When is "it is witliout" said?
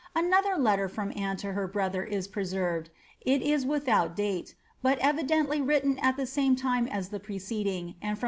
3.23-4.15